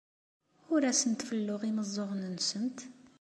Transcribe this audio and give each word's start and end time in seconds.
Ur 0.73 0.81
asent-felluɣ 0.91 1.61
imeẓẓuɣen-nsent. 1.69 2.79